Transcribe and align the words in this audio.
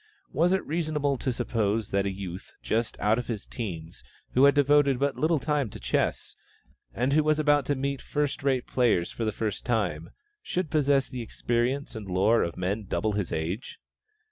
Was 0.33 0.51
it 0.51 0.65
reasonable 0.65 1.15
to 1.19 1.31
suppose 1.31 1.91
that 1.91 2.07
a 2.07 2.11
youth, 2.11 2.55
just 2.63 2.99
out 2.99 3.19
of 3.19 3.27
his 3.27 3.45
teens, 3.45 4.03
who 4.31 4.45
had 4.45 4.55
devoted 4.55 4.97
but 4.97 5.15
little 5.15 5.37
time 5.37 5.69
to 5.69 5.79
chess, 5.79 6.35
and 6.91 7.13
who 7.13 7.23
was 7.23 7.37
about 7.37 7.67
to 7.67 7.75
meet 7.75 8.01
first 8.01 8.41
rate 8.41 8.65
players 8.65 9.11
for 9.11 9.25
the 9.25 9.31
first 9.31 9.63
time, 9.63 10.09
should 10.41 10.71
possess 10.71 11.07
the 11.07 11.21
experience 11.21 11.95
and 11.95 12.07
lore 12.07 12.41
of 12.41 12.57
men 12.57 12.85
double 12.85 13.11
his 13.11 13.31
age? 13.31 13.77